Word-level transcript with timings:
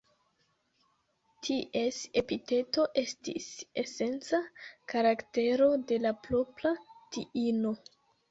Ties 1.47 1.99
epiteto 2.21 2.85
estis 3.01 3.51
esenca 3.83 4.39
karaktero 4.95 5.67
de 5.91 5.99
la 6.09 6.15
propra 6.25 6.75
diino. 7.19 7.77